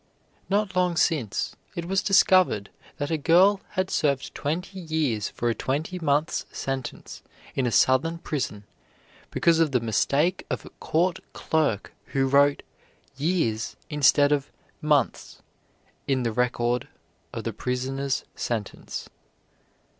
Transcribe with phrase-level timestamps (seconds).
[0.49, 5.53] Not long since, it was discovered that a girl had served twenty years for a
[5.53, 7.21] twenty months' sentence,
[7.53, 8.63] in a southern prison,
[9.29, 12.63] because of the mistake of a court clerk who wrote
[13.15, 14.51] "years" instead of
[14.81, 15.43] "months"
[16.07, 16.87] in the record
[17.31, 19.07] of the prisoner's sentence.